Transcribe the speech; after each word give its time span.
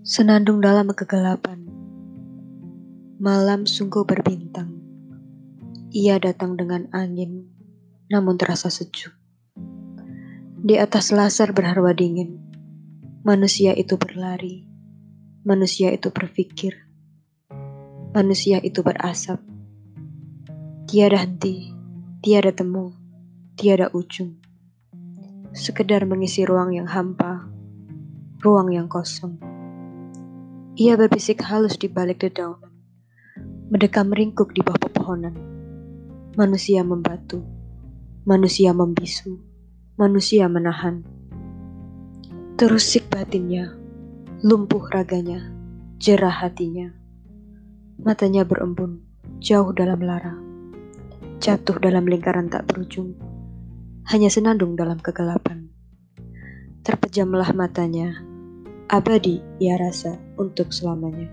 Senandung 0.00 0.64
dalam 0.64 0.88
kegelapan, 0.96 1.68
malam 3.20 3.68
sungguh 3.68 4.08
berbintang. 4.08 4.80
Ia 5.92 6.16
datang 6.16 6.56
dengan 6.56 6.88
angin, 6.96 7.44
namun 8.08 8.40
terasa 8.40 8.72
sejuk. 8.72 9.12
Di 10.56 10.80
atas 10.80 11.12
laser 11.12 11.52
berharwa 11.52 11.92
dingin, 11.92 12.40
manusia 13.28 13.76
itu 13.76 14.00
berlari, 14.00 14.64
manusia 15.44 15.92
itu 15.92 16.08
berpikir, 16.08 16.80
manusia 18.16 18.56
itu 18.64 18.80
berasap. 18.80 19.36
Tiada 20.88 21.20
henti, 21.20 21.76
tiada 22.24 22.56
temu, 22.56 22.96
tiada 23.52 23.92
ujung. 23.92 24.40
Sekedar 25.52 26.08
mengisi 26.08 26.48
ruang 26.48 26.72
yang 26.72 26.88
hampa, 26.88 27.52
ruang 28.40 28.72
yang 28.72 28.88
kosong. 28.88 29.49
Ia 30.80 30.96
berbisik 30.96 31.44
halus 31.44 31.76
di 31.76 31.92
balik 31.92 32.24
dedaunan, 32.24 32.72
mendekam 33.68 34.08
ringkuk 34.16 34.56
di 34.56 34.64
bawah 34.64 34.80
pepohonan. 34.80 35.36
Manusia 36.40 36.80
membatu, 36.80 37.44
manusia 38.24 38.72
membisu, 38.72 39.36
manusia 40.00 40.48
menahan. 40.48 41.04
Terusik 42.56 43.12
batinnya, 43.12 43.76
lumpuh 44.40 44.80
raganya, 44.88 45.52
jerah 46.00 46.32
hatinya. 46.32 46.96
Matanya 48.00 48.48
berembun, 48.48 49.04
jauh 49.36 49.76
dalam 49.76 50.00
lara, 50.00 50.32
jatuh 51.44 51.76
dalam 51.76 52.08
lingkaran 52.08 52.48
tak 52.48 52.64
berujung, 52.64 53.20
hanya 54.08 54.32
senandung 54.32 54.80
dalam 54.80 54.96
kegelapan. 54.96 55.68
Terpejamlah 56.80 57.52
matanya, 57.52 58.29
abadi 58.90 59.38
ia 59.62 59.78
rasa 59.78 60.18
untuk 60.34 60.74
selamanya. 60.74 61.30